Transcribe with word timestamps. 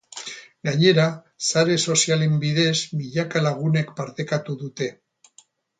Gainera, 0.69 1.05
sare 1.49 1.77
sozialen 1.91 2.35
bidez 2.47 2.73
milaka 3.03 3.45
lagunek 3.49 3.95
partekatu 4.01 4.61
dute. 4.65 4.91